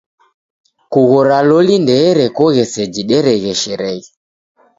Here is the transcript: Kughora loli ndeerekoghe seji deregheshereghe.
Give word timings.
Kughora 0.91 1.37
loli 1.49 1.75
ndeerekoghe 1.83 2.63
seji 2.73 3.01
deregheshereghe. 3.09 4.09